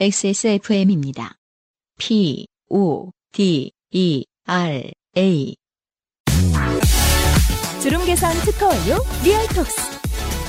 XSFM입니다. 0.00 1.34
P, 1.98 2.46
O, 2.68 3.10
D, 3.32 3.72
E, 3.90 4.24
R, 4.46 4.92
A. 5.16 5.56
주름 7.82 8.04
개선 8.06 8.32
특허 8.44 8.68
완료 8.68 8.98
리얼톡스 9.24 9.76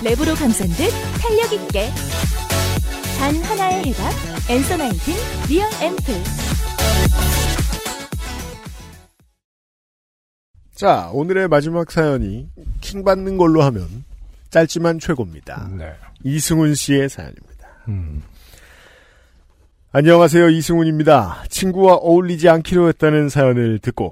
랩으로 0.04 0.38
감싼 0.38 0.68
듯 0.68 0.92
탄력 1.20 1.52
있게 1.54 1.90
단 3.18 3.36
하나의 3.38 3.86
해답 3.86 4.14
Answer 4.52 4.78
Nineteen 4.78 5.16
리얼 5.50 5.68
앰플 5.82 6.14
자, 10.76 11.10
오늘의 11.12 11.48
마지막 11.48 11.90
사연이 11.90 12.48
킹 12.82 13.04
받는 13.04 13.38
걸로 13.38 13.64
하면 13.64 14.06
짧지만 14.52 15.00
최고입니다. 15.00 15.70
네. 15.76 15.96
이승훈 16.24 16.76
씨의 16.76 17.10
사연입니다. 17.10 17.68
음. 17.88 18.22
안녕하세요. 19.92 20.50
이승훈입니다. 20.50 21.46
친구와 21.50 21.96
어울리지 21.96 22.48
않기로 22.48 22.90
했다는 22.90 23.30
사연을 23.30 23.80
듣고 23.80 24.12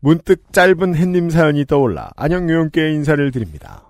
문득 0.00 0.52
짧은 0.52 0.94
햇님 0.96 1.30
사연이 1.30 1.64
떠올라 1.64 2.10
안녕 2.14 2.48
요용께 2.50 2.92
인사를 2.92 3.30
드립니다. 3.30 3.84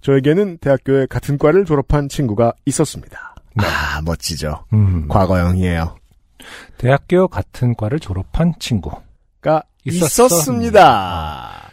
저에게는 0.00 0.58
대학교에 0.58 1.06
같은 1.06 1.38
과를 1.38 1.64
졸업한 1.64 2.08
친구가 2.08 2.52
있었습니다. 2.66 3.34
네. 3.56 3.64
아, 3.66 4.00
멋지죠. 4.02 4.64
음. 4.72 5.08
과거형이에요. 5.08 5.96
대학교 6.78 7.26
같은 7.26 7.74
과를 7.74 7.98
졸업한 7.98 8.54
친구. 8.60 8.92
가 9.40 9.64
있었어? 9.84 10.26
있었습니다. 10.26 11.69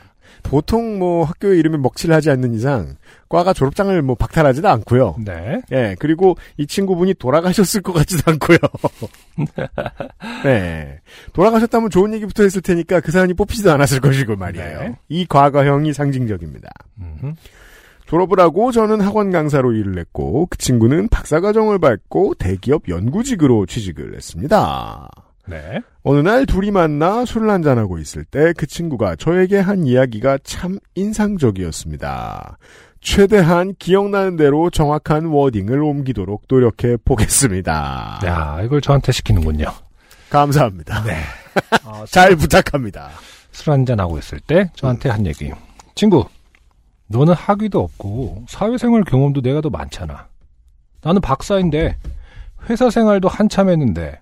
보통 0.50 0.98
뭐 1.00 1.26
학교의 1.26 1.60
이름에 1.60 1.78
먹칠을 1.78 2.16
하지 2.16 2.30
않는 2.32 2.54
이상 2.54 2.96
과가 3.30 3.53
졸업장을 3.53 4.02
뭐 4.02 4.16
박탈하지도 4.16 4.67
않고요. 4.70 5.16
네. 5.23 5.62
예, 5.72 5.95
그리고 6.00 6.38
이 6.58 6.66
친구분이 6.66 7.16
돌아가셨을 7.16 7.81
것 7.81 7.94
같지도 7.94 8.31
않고요. 8.31 8.58
네. 10.44 11.00
돌아가셨다면 11.34 11.89
좋은 11.89 12.14
얘기부터 12.14 12.44
했을 12.44 12.62
테니까 12.62 13.02
그 13.02 13.12
사연이 13.12 13.34
뽑히지도 13.34 13.72
않았을 13.72 14.00
것이고 14.00 14.36
말이에요. 14.38 14.80
네. 14.80 14.95
이 15.09 15.26
과거형이 15.26 15.94
상징적입니다. 15.94 16.70
음. 17.00 17.36
졸업을 18.06 18.39
하고 18.39 18.72
저는 18.72 19.02
학원 19.02 19.32
강사로 19.32 19.73
일을 19.73 20.00
했고 20.00 20.48
그 20.50 20.58
친구는 20.58 21.09
박사과정을 21.09 21.80
밟고 21.80 22.36
대기업 22.36 22.88
연구직으로 22.88 23.66
취직을 23.66 24.16
했습니다. 24.16 25.09
네. 25.48 25.81
어느 26.03 26.20
날 26.20 26.45
둘이 26.45 26.72
만나 26.72 27.26
술을 27.26 27.50
한잔하고 27.50 27.98
있을 28.00 28.23
때 28.26 28.53
그 28.53 28.66
친구가 28.67 29.16
저에게 29.16 29.59
한 29.59 29.86
이야기가 29.86 30.39
참 30.44 30.78
인상적이었습니다. 30.95 32.58
최대한 33.02 33.73
기억나는 33.80 34.36
대로 34.38 34.70
정확한 34.70 35.26
워딩을 35.26 35.81
옮기도록 35.81 36.44
노력해 36.50 36.98
보겠습니다. 37.06 38.20
야, 38.26 38.59
이걸 38.64 38.81
저한테 38.81 39.12
시키는군요. 39.12 39.66
감사합니다. 40.30 41.04
네. 41.04 41.16
어, 41.86 42.04
잘 42.09 42.36
부탁합니다. 42.36 43.09
술 43.52 43.72
한잔 43.72 44.00
하고 44.00 44.17
있을 44.17 44.39
때 44.39 44.70
저한테 44.76 45.09
한 45.09 45.26
얘기. 45.26 45.52
친구, 45.95 46.26
너는 47.08 47.34
학위도 47.34 47.80
없고 47.80 48.45
사회생활 48.48 49.04
경험도 49.04 49.42
내가 49.42 49.61
더 49.61 49.70
많잖아. 49.70 50.28
나는 51.02 51.22
박사인데 51.22 51.95
회사 52.70 52.89
생활도 52.89 53.28
한참 53.30 53.70
했는데. 53.70 54.20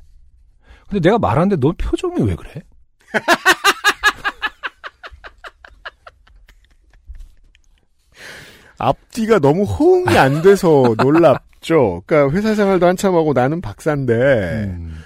근데 0.89 1.02
내가 1.02 1.17
말하는데 1.17 1.58
너 1.58 1.73
표정이 1.78 2.22
왜 2.22 2.36
그래? 2.36 2.61
앞뒤가 8.77 9.39
너무 9.39 9.64
호응이 9.64 10.17
안 10.17 10.42
돼서 10.42 10.95
놀랍죠. 10.97 12.03
그러니까 12.05 12.36
회사 12.36 12.55
생활도 12.55 12.86
한참 12.86 13.15
하고 13.15 13.33
나는 13.33 13.61
박사인데 13.61 14.14
음, 14.14 15.02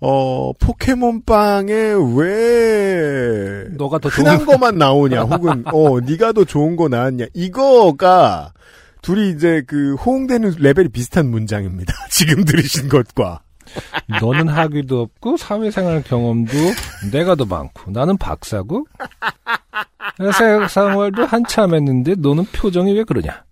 어 0.00 0.52
포켓몬빵에 0.54 1.94
왜 2.16 3.66
너가 3.76 3.98
더 3.98 4.08
흔한 4.08 4.38
좋은 4.38 4.46
거만 4.46 4.78
나오냐 4.78 5.22
혹은 5.22 5.64
어 5.72 6.00
네가 6.00 6.32
더 6.32 6.44
좋은 6.44 6.76
거 6.76 6.88
나왔냐 6.88 7.26
이거가 7.32 8.52
둘이 9.00 9.30
이제 9.30 9.62
그 9.66 9.94
호응되는 9.94 10.56
레벨이 10.58 10.88
비슷한 10.88 11.30
문장입니다. 11.30 11.94
지금 12.10 12.44
들으신 12.44 12.88
것과 12.88 13.42
너는 14.20 14.48
학위도 14.48 15.00
없고 15.00 15.36
사회생활 15.36 16.02
경험도 16.02 16.52
내가 17.12 17.34
더 17.34 17.44
많고 17.44 17.90
나는 17.90 18.16
박사고 18.16 18.86
회사 20.20 20.68
생활도 20.68 21.24
한참 21.24 21.74
했는데 21.74 22.14
너는 22.16 22.44
표정이 22.46 22.92
왜 22.92 23.04
그러냐? 23.04 23.44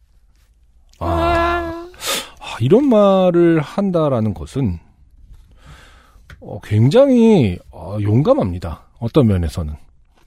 아, 0.99 1.89
아, 2.39 2.57
이런 2.61 2.89
말을 2.89 3.61
한다라는 3.61 4.35
것은 4.35 4.79
어, 6.41 6.61
굉장히 6.63 7.59
어, 7.71 7.99
용감합니다. 8.01 8.83
어떤 8.99 9.27
면에서는. 9.27 9.75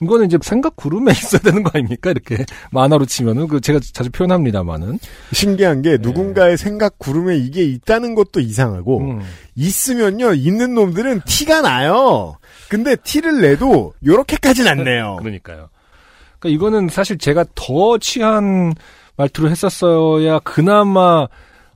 이거는 0.02 0.26
이제 0.26 0.38
생각 0.42 0.76
구름에 0.76 1.12
있어야 1.16 1.40
되는 1.40 1.62
거 1.62 1.70
아닙니까? 1.74 2.10
이렇게 2.10 2.44
만화로 2.70 3.06
치면은 3.06 3.48
그 3.48 3.60
제가 3.60 3.80
자주 3.92 4.10
표현합니다만은 4.10 4.98
신기한 5.32 5.82
게 5.82 5.98
누군가의 6.00 6.56
생각 6.56 6.98
구름에 6.98 7.36
이게 7.36 7.62
있다는 7.64 8.14
것도 8.14 8.40
이상하고 8.40 9.00
음, 9.00 9.22
있으면요 9.54 10.34
있는 10.34 10.74
놈들은 10.74 11.22
티가 11.26 11.62
나요. 11.62 12.36
근데 12.68 12.96
티를 12.96 13.40
내도 13.40 13.94
요렇게까지는 14.04 14.70
안 14.70 14.84
내요. 14.84 15.16
그러니까요. 15.20 15.68
그러니까 16.38 16.56
이거는 16.56 16.88
사실 16.88 17.18
제가 17.18 17.44
더 17.54 17.98
취한 17.98 18.74
말투를 19.16 19.50
했었어야 19.50 20.38
그나마 20.40 21.26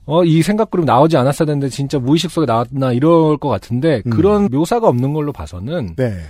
어, 0.05 0.23
이 0.23 0.41
생각그룹 0.41 0.85
나오지 0.85 1.15
않았어야 1.17 1.45
되는데 1.45 1.69
진짜 1.69 1.99
무의식 1.99 2.31
속에 2.31 2.45
나왔나 2.45 2.91
이럴 2.91 3.37
것 3.37 3.49
같은데 3.49 4.01
음. 4.05 4.09
그런 4.09 4.47
묘사가 4.51 4.87
없는 4.87 5.13
걸로 5.13 5.31
봐서는 5.31 5.95
네. 5.95 6.21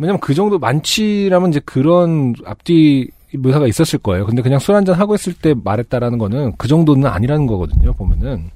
왜냐면 0.00 0.18
그 0.18 0.32
정도 0.32 0.58
많지라면 0.58 1.50
이제 1.50 1.60
그런 1.62 2.34
앞뒤 2.46 3.10
묘사가 3.34 3.66
있었을 3.66 3.98
거예요. 3.98 4.24
근데 4.24 4.40
그냥 4.40 4.58
술 4.58 4.74
한잔 4.74 4.94
하고 4.94 5.14
있을 5.14 5.34
때 5.34 5.54
말했다라는 5.62 6.16
거는 6.16 6.54
그 6.56 6.68
정도는 6.68 7.06
아니라는 7.06 7.46
거거든요. 7.46 7.92
보면은. 7.92 8.50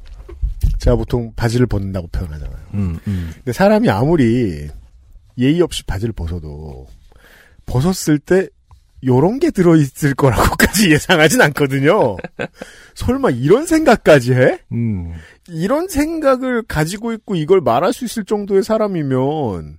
제가 0.78 0.96
보통 0.96 1.32
바지를 1.36 1.66
벗는다고 1.66 2.06
표현하잖아요. 2.08 2.56
음, 2.72 2.98
음. 3.06 3.30
근데 3.34 3.52
사람이 3.52 3.90
아무리 3.90 4.68
예의 5.36 5.60
없이 5.60 5.84
바지를 5.84 6.14
벗어도 6.14 6.86
벗었을 7.66 8.18
때 8.18 8.48
요런 9.04 9.38
게 9.38 9.50
들어있을 9.50 10.14
거라고까지 10.14 10.88
예상하진 10.92 11.42
않거든요. 11.42 12.16
설마 12.94 13.30
이런 13.30 13.66
생각까지 13.66 14.32
해? 14.32 14.58
음. 14.72 15.12
이런 15.48 15.88
생각을 15.88 16.62
가지고 16.62 17.12
있고 17.12 17.34
이걸 17.34 17.60
말할 17.60 17.92
수 17.92 18.06
있을 18.06 18.24
정도의 18.24 18.62
사람이면 18.62 19.78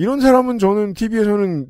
이런 0.00 0.18
사람은 0.18 0.58
저는 0.58 0.94
TV에서는 0.94 1.66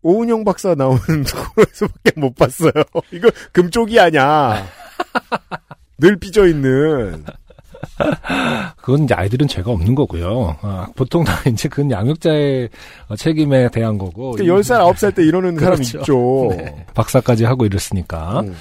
오은영 0.00 0.44
박사 0.44 0.74
나오는 0.74 0.98
코너에서밖에 1.54 2.12
못 2.18 2.34
봤어요. 2.34 2.70
이거 3.12 3.30
금쪽이 3.52 4.00
아냐. 4.00 4.64
늘 5.98 6.16
삐져 6.16 6.46
있는. 6.46 7.22
그건 8.80 9.04
이제 9.04 9.12
아이들은 9.12 9.46
죄가 9.46 9.70
없는 9.72 9.94
거고요. 9.94 10.56
아, 10.62 10.86
보통 10.96 11.22
다 11.24 11.34
이제 11.52 11.68
그건 11.68 11.90
양육자의 11.90 12.70
어, 13.08 13.16
책임에 13.16 13.68
대한 13.68 13.98
거고. 13.98 14.30
그 14.32 14.44
10살, 14.44 14.80
9살 14.94 15.14
때 15.14 15.22
이러는 15.22 15.56
사람 15.60 15.74
그렇죠. 15.74 15.98
있죠. 15.98 16.48
네. 16.56 16.86
박사까지 16.94 17.44
하고 17.44 17.66
이랬으니까. 17.66 18.40
음. 18.40 18.56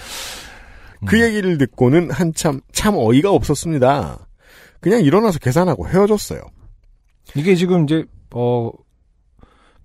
그 1.06 1.22
얘기를 1.22 1.58
듣고는 1.58 2.12
한참 2.12 2.60
참 2.74 2.96
어이가 2.98 3.32
없었습니다. 3.32 4.28
그냥 4.82 5.00
일어나서 5.00 5.40
계산하고 5.40 5.88
헤어졌어요. 5.88 6.42
이게 7.36 7.56
지금 7.56 7.86
이제 7.86 8.04
어 8.34 8.72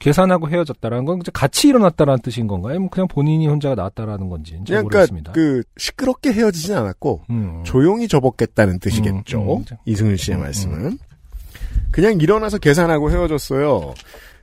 계산하고 0.01 0.49
헤어졌다라는 0.49 1.05
건 1.05 1.21
같이 1.33 1.69
일어났다라는 1.69 2.23
뜻인 2.23 2.47
건가요? 2.47 2.89
그냥 2.89 3.07
본인이 3.07 3.47
혼자가 3.47 3.75
나왔다라는 3.75 4.31
건지 4.31 4.53
잘 4.53 4.65
그냥 4.65 4.83
모르겠습니다. 4.85 5.33
그러니까 5.33 5.63
그 5.63 5.81
시끄럽게 5.81 6.33
헤어지진 6.33 6.75
않았고 6.75 7.23
음. 7.29 7.63
조용히 7.65 8.09
접었겠다는 8.09 8.81
뜻이겠죠. 8.81 9.59
음, 9.59 9.65
음. 9.87 10.17
씨의 10.17 10.39
음, 10.39 10.41
말씀은. 10.41 10.99
그냥 11.93 12.19
일어나서 12.19 12.59
계산하고 12.59 13.11
헤어졌어요. 13.11 13.95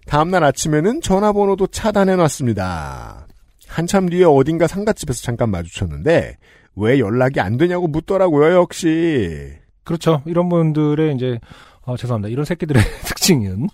다음날 0.06 0.44
아침에는 0.44 1.02
전화번호도 1.02 1.68
차단해놨습니다. 1.68 3.28
한참 3.68 4.10
뒤에 4.10 4.26
어딘가 4.26 4.68
상가집에서 4.68 5.24
잠깐 5.24 5.50
마주쳤는데 5.50 6.38
왜 6.76 7.00
연락이 7.00 7.40
안 7.40 7.58
되냐고 7.58 7.88
묻더라고요. 7.88 8.54
역시. 8.56 9.54
그렇죠. 9.84 10.22
이런 10.26 10.50
분들의 10.50 11.16
이제 11.16 11.40
어, 11.82 11.98
죄송합니다. 11.98 12.32
이런 12.32 12.46
새끼들의 12.46 12.82
특징은 13.06 13.70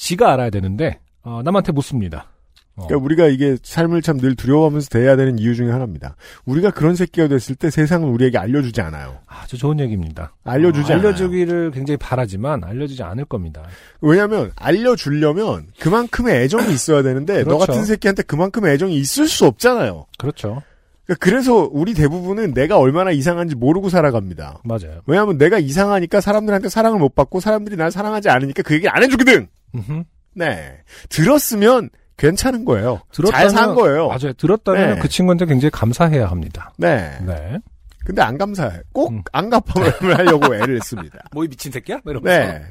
지가 0.00 0.32
알아야 0.32 0.48
되는데 0.50 0.98
어, 1.22 1.42
남한테 1.44 1.72
묻습니다. 1.72 2.30
어. 2.76 2.86
그러니까 2.86 3.04
우리가 3.04 3.26
이게 3.26 3.56
삶을 3.62 4.00
참 4.00 4.16
늘 4.18 4.34
두려워하면서 4.34 4.88
대해야 4.88 5.14
되는 5.16 5.38
이유 5.38 5.54
중에 5.54 5.70
하나입니다. 5.70 6.16
우리가 6.46 6.70
그런 6.70 6.94
새끼가 6.94 7.28
됐을 7.28 7.54
때 7.54 7.68
세상은 7.68 8.08
우리에게 8.08 8.38
알려주지 8.38 8.80
않아요. 8.80 9.18
아주 9.26 9.58
좋은 9.58 9.78
얘기입니다. 9.80 10.32
알려주지 10.44 10.90
어, 10.92 10.94
않아요. 10.96 11.08
알려주기를 11.08 11.70
굉장히 11.72 11.98
바라지만 11.98 12.64
알려주지 12.64 13.02
않을 13.02 13.26
겁니다. 13.26 13.62
왜냐하면 14.00 14.52
알려주려면 14.56 15.66
그만큼의 15.78 16.44
애정이 16.44 16.72
있어야 16.72 17.02
되는데 17.02 17.40
너 17.44 17.56
그렇죠. 17.56 17.66
같은 17.66 17.84
새끼한테 17.84 18.22
그만큼의 18.22 18.72
애정이 18.74 18.96
있을 18.96 19.28
수 19.28 19.44
없잖아요. 19.46 20.06
그렇죠. 20.16 20.62
그러니까 21.04 21.24
그래서 21.24 21.68
우리 21.70 21.92
대부분은 21.92 22.54
내가 22.54 22.78
얼마나 22.78 23.10
이상한지 23.10 23.54
모르고 23.56 23.90
살아갑니다. 23.90 24.60
맞아요. 24.64 25.02
왜냐하면 25.06 25.36
내가 25.36 25.58
이상하니까 25.58 26.20
사람들한테 26.22 26.70
사랑을 26.70 26.98
못 26.98 27.14
받고 27.14 27.40
사람들이 27.40 27.76
날 27.76 27.90
사랑하지 27.90 28.30
않으니까 28.30 28.62
그 28.62 28.74
얘기를 28.74 28.94
안 28.94 29.02
해주거든. 29.02 29.48
음흠. 29.74 30.02
네. 30.34 30.78
들었으면 31.08 31.90
괜찮은 32.16 32.64
거예요. 32.64 33.00
잘 33.12 33.24
들었다면- 33.24 33.50
산 33.50 33.74
거예요. 33.74 34.08
맞아요. 34.08 34.32
들었다면 34.34 34.94
네. 34.94 35.00
그 35.00 35.08
친구한테 35.08 35.46
굉장히 35.46 35.70
감사해야 35.70 36.26
합니다. 36.28 36.72
네. 36.76 37.18
네. 37.24 37.58
근데 38.04 38.22
안 38.22 38.36
감사해. 38.38 38.80
꼭 38.92 39.10
음. 39.12 39.22
안갚음을 39.32 40.18
하려고 40.18 40.54
애를 40.54 40.80
씁니다. 40.82 41.18
뭐이 41.32 41.48
미친 41.48 41.70
새끼야? 41.72 42.00
이러면서. 42.04 42.52
네. 42.52 42.64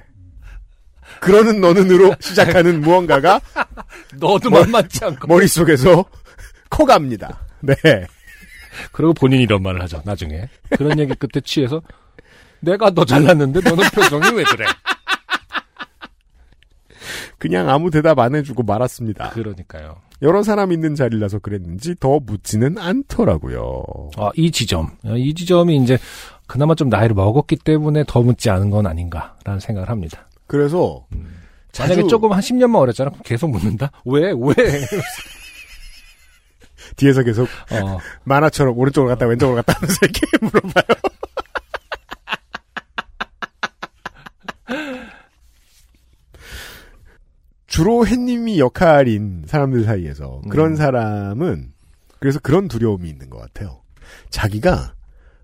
그러는 1.21 1.59
너는으로 1.59 2.15
시작하는 2.19 2.81
무언가가 2.81 3.41
너도 4.19 4.49
뭐- 4.49 4.61
만만치 4.61 5.03
않고. 5.05 5.27
머릿속에서 5.27 6.05
커갑니다. 6.69 7.39
네. 7.61 7.75
그리고 8.91 9.13
본인이 9.13 9.43
이런 9.43 9.61
말을 9.63 9.81
하죠. 9.83 10.01
나중에. 10.05 10.47
그런 10.77 10.97
얘기 10.99 11.13
끝에 11.15 11.41
취해서 11.43 11.81
내가 12.61 12.91
더 12.91 13.03
잘났는데 13.05 13.61
너는 13.61 13.83
표정이 13.89 14.35
왜 14.35 14.43
그래? 14.43 14.65
그냥 17.39 17.69
아무 17.69 17.89
대답 17.89 18.19
안 18.19 18.35
해주고 18.35 18.63
말았습니다. 18.63 19.29
그러니까요. 19.29 19.95
여러 20.21 20.43
사람 20.43 20.71
있는 20.71 20.95
자리라서 20.95 21.39
그랬는지 21.39 21.95
더 21.99 22.19
묻지는 22.19 22.77
않더라고요. 22.77 23.83
아, 24.17 24.29
이 24.35 24.51
지점. 24.51 24.89
이 25.15 25.33
지점이 25.33 25.77
이제 25.77 25.97
그나마 26.45 26.75
좀 26.75 26.89
나이를 26.89 27.15
먹었기 27.15 27.55
때문에 27.57 28.03
더 28.07 28.21
묻지 28.21 28.49
않은 28.49 28.69
건 28.69 28.85
아닌가라는 28.85 29.59
생각을 29.59 29.89
합니다. 29.89 30.27
그래서 30.47 31.05
자주 31.71 31.93
만약에 31.93 32.07
조금 32.09 32.33
한 32.33 32.41
10년만 32.41 32.75
어렸잖아. 32.75 33.11
그럼 33.11 33.21
계속 33.23 33.49
묻는다? 33.49 33.91
왜? 34.05 34.31
왜? 34.31 34.53
뒤에서 36.97 37.23
계속 37.23 37.47
어, 37.71 37.97
만화처럼 38.23 38.77
오른쪽으로 38.77 39.13
갔다 39.13 39.25
왼쪽으로 39.27 39.55
갔다 39.57 39.73
하면서 39.73 39.95
이렇게 40.01 40.21
물어봐요. 40.41 41.08
주로 47.69 48.05
햇님이 48.05 48.59
역할인 48.59 49.43
사람들 49.47 49.83
사이에서 49.83 50.41
그런 50.49 50.71
음. 50.71 50.75
사람은 50.75 51.71
그래서 52.19 52.39
그런 52.39 52.67
두려움이 52.67 53.07
있는 53.07 53.29
것 53.29 53.37
같아요. 53.37 53.81
자기가 54.29 54.95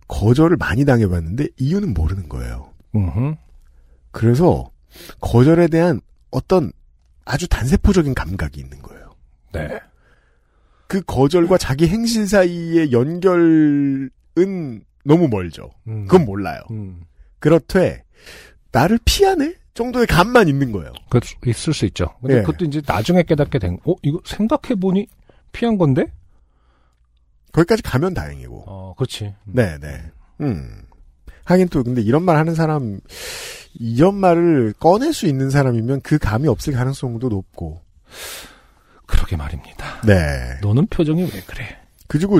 거절을 0.08 0.58
많이 0.58 0.86
당해봤는데 0.86 1.48
이유는 1.58 1.94
모르는 1.94 2.28
거예요. 2.28 2.72
음흠. 2.96 3.36
그래서 4.12 4.72
거절에 5.22 5.68
대한 5.68 6.02
어떤 6.32 6.72
아주 7.26 7.48
단세포적인 7.48 8.14
감각이 8.16 8.60
있는 8.60 8.82
거예요. 8.82 9.14
네. 9.54 9.80
그 10.88 11.02
거절과 11.02 11.58
자기 11.58 11.88
행실 11.88 12.28
사이의 12.28 12.92
연결은 12.92 14.10
너무 15.04 15.28
멀죠. 15.28 15.70
음. 15.88 16.06
그건 16.06 16.26
몰라요. 16.26 16.62
음. 16.72 17.02
그렇되 17.40 18.04
나를 18.72 19.00
피하네 19.06 19.56
정도의 19.76 20.08
감만 20.08 20.48
있는 20.48 20.72
거예요. 20.72 20.92
그 21.10 21.20
있을 21.46 21.74
수 21.74 21.86
있죠. 21.86 22.08
근데 22.22 22.38
예. 22.38 22.42
그것도 22.42 22.66
이제 22.66 22.82
나중에 22.86 23.22
깨닫게 23.24 23.60
된, 23.60 23.78
어, 23.86 23.94
이거 24.02 24.20
생각해보니 24.26 25.06
피한 25.52 25.78
건데? 25.78 26.08
거기까지 27.52 27.84
가면 27.84 28.14
다행이고. 28.14 28.64
어, 28.68 28.94
그렇지. 28.98 29.34
네, 29.46 29.78
네. 29.80 30.02
음. 30.42 30.82
하긴 31.44 31.68
또 31.70 31.84
근데 31.84 32.02
이런 32.02 32.24
말 32.24 32.38
하는 32.38 32.56
사람 32.56 33.00
이런 33.76 34.16
말을 34.16 34.74
꺼낼 34.80 35.14
수 35.14 35.28
있는 35.28 35.50
사람이면 35.52 36.02
그 36.02 36.18
감이 36.18 36.48
없을 36.48 36.74
가능성도 36.74 37.30
높고. 37.30 37.82
그러게 39.06 39.36
말입니다. 39.38 40.02
네. 40.08 40.58
너는 40.62 40.88
표정이 40.88 41.22
왜 41.22 41.42
그래? 41.46 41.78
그리고 42.08 42.40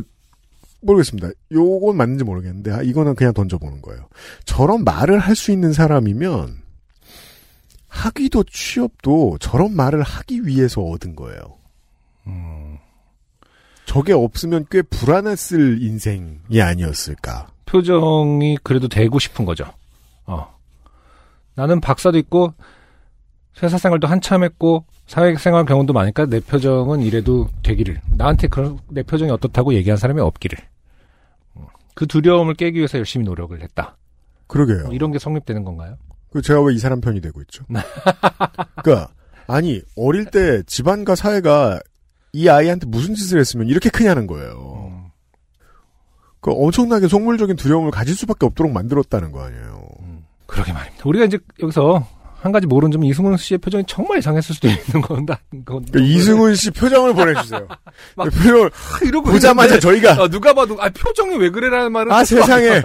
모르겠습니다. 0.82 1.30
요건 1.52 1.98
맞는지 1.98 2.24
모르겠는데 2.24 2.72
아, 2.72 2.82
이거는 2.82 3.16
그냥 3.16 3.34
던져보는 3.34 3.82
거예요. 3.82 4.08
저런 4.46 4.84
말을 4.84 5.20
할 5.20 5.36
수 5.36 5.52
있는 5.52 5.74
사람이면 5.74 6.65
학위도 7.96 8.44
취업도 8.44 9.38
저런 9.40 9.76
말을 9.76 10.04
하기 10.04 10.46
위해서 10.46 10.82
얻은 10.82 11.16
거예요. 11.16 11.58
음, 12.28 12.78
저게 13.86 14.12
없으면 14.12 14.66
꽤 14.70 14.82
불안했을 14.82 15.82
인생이 15.82 16.62
아니었을까. 16.62 17.48
표정이 17.66 18.58
그래도 18.64 18.88
되고 18.90 19.18
싶은 19.18 19.46
거죠. 19.46 19.66
어. 20.26 20.56
나는 21.56 21.80
박사도 21.80 22.18
있고, 22.18 22.54
회사 23.64 23.78
생활도 23.78 24.08
한참 24.08 24.44
했고, 24.44 24.86
사회생활 25.08 25.66
경험도 25.66 25.94
많으니까 25.94 26.26
내 26.26 26.42
표정은 26.42 27.02
이래도 27.02 27.48
되기를. 27.64 28.02
나한테 28.18 28.48
그런, 28.48 28.78
내 28.90 29.04
표정이 29.04 29.32
어떻다고 29.32 29.74
얘기한 29.74 29.98
사람이 29.98 30.20
없기를. 30.20 30.58
음. 31.58 31.66
그 31.94 32.06
두려움을 32.08 32.56
깨기 32.56 32.80
위해서 32.80 32.98
열심히 32.98 33.26
노력을 33.26 33.60
했다. 33.62 33.96
그러게요. 34.48 34.86
뭐 34.86 34.94
이런 34.94 35.12
게 35.12 35.20
성립되는 35.20 35.64
건가요? 35.64 35.98
그 36.36 36.42
제가 36.42 36.62
왜 36.62 36.74
이 36.76 36.80
사람 36.80 37.00
편이 37.00 37.22
되고 37.22 37.40
있죠? 37.44 37.64
그니까 38.84 39.08
아니 39.48 39.82
어릴 39.96 40.26
때 40.26 40.62
집안과 40.68 41.16
사회가 41.16 41.80
이 42.34 42.50
아이한테 42.50 42.88
무슨 42.88 43.16
짓을 43.16 43.40
했으면 43.40 43.68
이렇게 43.68 43.90
크냐는 43.90 44.28
거예요. 44.28 44.90
음, 44.92 45.06
그 46.42 46.52
엄청나게 46.52 47.08
속물적인 47.08 47.56
두려움을 47.56 47.92
가질 47.92 48.14
수밖에 48.18 48.46
없도록 48.48 48.74
만들었다는 48.74 49.32
거 49.32 49.44
아니에요. 49.46 49.88
음. 50.02 50.26
그러게 50.46 50.74
말입니다. 50.74 51.04
우리가 51.08 51.24
이제 51.26 51.40
여기서 51.62 52.06
한 52.42 52.52
가지 52.52 52.68
모르는 52.68 52.92
점은 52.92 53.08
이승훈 53.08 53.38
씨의 53.38 53.60
표정이 53.60 53.86
정말 53.88 54.18
이상했을 54.18 54.54
수도 54.56 54.68
있는 54.68 55.02
건다. 55.02 55.40
그건 55.50 55.86
그 55.90 56.02
이승훈 56.02 56.54
씨 56.56 56.70
표정을 56.72 57.14
보내주세요. 57.14 57.66
막- 58.18 58.26
그 58.26 58.30
표정을 58.32 58.72
이러고 59.04 59.32
보자마자 59.32 59.76
있는데, 59.76 59.80
저희가 59.80 60.22
어, 60.22 60.28
누가 60.28 60.54
봐도 60.54 60.76
아 60.82 60.90
표정이 60.90 61.38
왜 61.38 61.50
그래라는 61.50 61.94
말은 61.94 62.12
아 62.12 62.26
세상에 62.26 62.82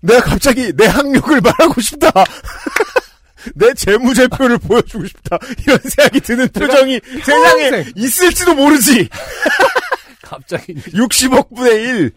내가 0.00 0.20
갑자기 0.20 0.72
내 0.76 0.86
학력을 0.86 1.40
말하고 1.40 1.80
싶다. 1.80 2.10
내 3.54 3.72
재무제표를 3.74 4.58
보여주고 4.58 5.06
싶다. 5.06 5.38
이런 5.62 5.78
생각이 5.78 6.20
드는 6.20 6.48
표정이 6.48 7.00
세상에 7.24 7.70
평생. 7.70 7.92
있을지도 7.96 8.54
모르지. 8.54 9.08
갑자기 10.22 10.74
60억 10.74 11.54
분의 11.54 11.82
1. 11.82 12.10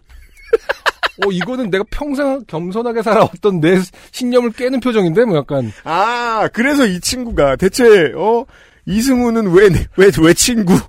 어 1.24 1.30
이거는 1.30 1.70
내가 1.70 1.84
평생 1.90 2.44
겸손하게 2.46 3.02
살아왔던 3.02 3.60
내 3.60 3.80
신념을 4.12 4.52
깨는 4.52 4.80
표정인데 4.80 5.24
뭐 5.24 5.36
약간 5.38 5.72
아, 5.84 6.48
그래서 6.52 6.86
이 6.86 7.00
친구가 7.00 7.56
대체, 7.56 8.12
어, 8.16 8.44
이승우는 8.86 9.52
왜, 9.52 9.68
왜, 9.96 10.10
왜 10.18 10.34
친구? 10.34 10.78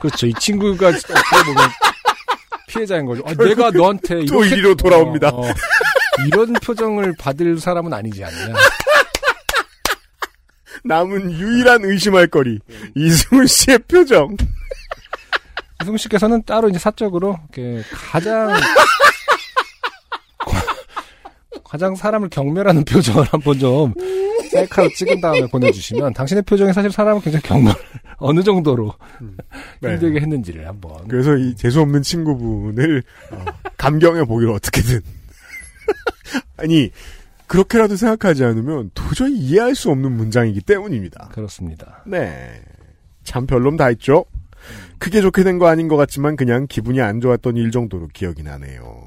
그렇죠 0.00 0.26
이 0.26 0.34
친구가 0.38 0.88
어떻게 0.88 1.14
보면 1.46 1.70
피해자인 2.74 3.06
거죠. 3.06 3.22
아, 3.26 3.34
내가 3.34 3.70
너한테 3.70 4.24
또 4.26 4.44
이렇게- 4.44 4.56
이리로 4.56 4.74
돌아옵니다. 4.74 5.28
어, 5.28 5.46
어. 5.48 5.54
이런 6.26 6.52
표정을 6.54 7.14
받을 7.18 7.58
사람은 7.58 7.92
아니지 7.92 8.24
않냐. 8.24 8.54
남은 10.84 11.32
유일한 11.32 11.84
의심할 11.84 12.26
거리. 12.26 12.58
이승우 12.94 13.46
씨의 13.46 13.78
표정. 13.88 14.36
이승우 15.82 15.96
씨께서는 15.98 16.42
따로 16.44 16.68
이제 16.68 16.78
사적으로 16.78 17.38
이렇게 17.54 17.82
가장 17.92 18.52
가장 21.64 21.94
사람을 21.96 22.28
경멸하는 22.28 22.84
표정을 22.84 23.26
한번 23.30 23.58
좀 23.58 23.94
셀카로 24.54 24.88
찍은 24.90 25.20
다음에 25.20 25.46
보내주시면 25.46 26.14
당신의 26.14 26.42
표정이 26.44 26.72
사실 26.72 26.90
사람을 26.90 27.20
굉장히 27.22 27.42
경멸 27.42 27.74
어느 28.18 28.42
정도로 28.42 28.94
네. 29.80 29.92
힘들게 29.92 30.20
했는지를 30.20 30.66
한번 30.66 31.06
그래서 31.08 31.36
이 31.36 31.54
재수 31.56 31.80
없는 31.80 32.02
친구분을 32.02 33.02
어, 33.32 33.44
감경해 33.76 34.24
보기로 34.24 34.54
어떻게든. 34.54 35.00
아니, 36.56 36.90
그렇게라도 37.46 37.96
생각하지 37.96 38.44
않으면 38.44 38.90
도저히 38.94 39.36
이해할 39.36 39.74
수 39.74 39.90
없는 39.90 40.12
문장이기 40.12 40.62
때문입니다. 40.62 41.28
그렇습니다. 41.32 42.02
네. 42.06 42.62
참 43.22 43.46
별놈 43.46 43.76
다 43.76 43.90
있죠? 43.90 44.24
크게 44.98 45.20
좋게 45.20 45.44
된 45.44 45.58
거 45.58 45.66
아닌 45.66 45.88
것 45.88 45.96
같지만 45.96 46.36
그냥 46.36 46.66
기분이 46.68 47.00
안 47.02 47.20
좋았던 47.20 47.56
일 47.56 47.70
정도로 47.70 48.08
기억이 48.14 48.42
나네요. 48.42 49.02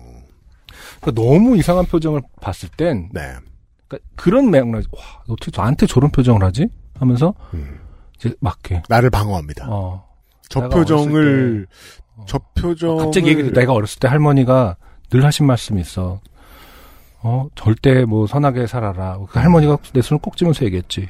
그러니까 1.02 1.22
너무 1.22 1.58
이상한 1.58 1.86
표정을 1.86 2.22
봤을 2.42 2.70
땐 2.78 3.10
네. 3.12 3.34
그러니까 3.88 4.10
그런 4.16 4.50
맥락 4.52 4.84
와 4.92 5.02
어떻게 5.28 5.52
나한테 5.56 5.86
저런 5.88 6.12
표정을 6.12 6.44
하지 6.44 6.68
하면서 7.00 7.34
음. 7.54 7.80
이제 8.18 8.34
막 8.40 8.60
이렇게 8.64 8.84
나를 8.90 9.10
방어합니다. 9.10 9.68
어 9.70 10.08
저 10.50 10.70
표정을, 10.70 11.68
어. 12.16 12.26
저 12.28 12.40
표정을. 12.56 13.06
갑자기 13.06 13.30
얘기해 13.30 13.52
내가 13.52 13.74
어렸을 13.74 14.00
때 14.00 14.08
할머니가 14.08 14.78
늘 15.10 15.26
하신 15.26 15.46
말씀이 15.46 15.82
있어. 15.82 16.22
어, 17.22 17.48
절대 17.56 18.06
뭐 18.06 18.28
선하게 18.28 18.68
살아라. 18.68 19.18
그 19.30 19.40
할머니가 19.40 19.78
내 19.94 20.02
손을 20.02 20.22
꼭 20.22 20.38
쥐면서 20.38 20.66
얘기했지. 20.66 21.10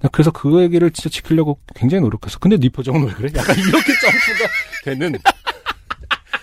나 0.00 0.08
그래서 0.10 0.30
그 0.30 0.62
얘기를 0.62 0.90
진짜 0.92 1.10
지키려고 1.10 1.58
굉장히 1.74 2.02
노력했어. 2.02 2.38
근데 2.38 2.56
네 2.56 2.68
표정은 2.70 3.06
왜 3.06 3.12
그래? 3.12 3.30
약간 3.36 3.56
이렇게 3.58 3.92
점프가 4.00 4.48
되는. 4.84 5.18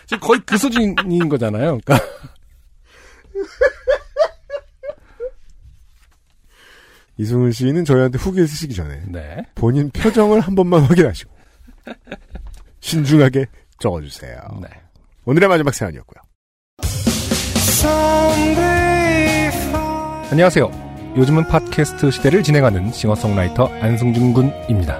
지금 0.05 0.19
거의 0.21 0.39
그 0.45 0.57
수준인 0.57 1.27
거잖아요. 1.29 1.79
그러니까 1.83 1.99
이승훈 7.17 7.51
씨는 7.51 7.85
저희한테 7.85 8.17
후기를 8.17 8.47
쓰시기 8.47 8.75
전에 8.75 9.01
네. 9.07 9.45
본인 9.55 9.89
표정을 9.89 10.39
한 10.39 10.55
번만 10.55 10.83
확인하시고 10.83 11.31
신중하게 12.79 13.47
적어주세요. 13.79 14.39
네. 14.61 14.67
오늘의 15.25 15.49
마지막 15.49 15.73
사연이었고요. 15.73 16.21
안녕하세요. 20.29 21.13
요즘은 21.17 21.47
팟캐스트 21.47 22.11
시대를 22.11 22.43
진행하는 22.43 22.91
싱어송라이터 22.91 23.67
안승준 23.81 24.33
군입니다. 24.33 24.99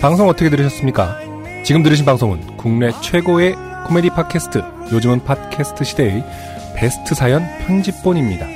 방송 0.00 0.28
어떻게 0.28 0.50
들으셨습니까? 0.50 1.20
지금 1.64 1.82
들으신 1.82 2.04
방송은 2.04 2.56
국내 2.56 2.90
최고의 3.02 3.54
코미디 3.86 4.10
팟캐스트 4.10 4.58
요즘은 4.92 5.24
팟캐스트 5.24 5.84
시대의 5.84 6.24
베스트 6.74 7.14
사연 7.14 7.42
편집본입니다. 7.66 8.55